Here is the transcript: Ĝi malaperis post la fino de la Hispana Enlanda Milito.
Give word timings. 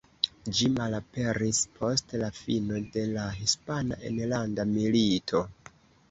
Ĝi 0.59 0.67
malaperis 0.75 1.57
post 1.75 2.15
la 2.21 2.29
fino 2.37 2.79
de 2.95 3.03
la 3.09 3.25
Hispana 3.41 3.99
Enlanda 4.11 4.65
Milito. 4.71 5.43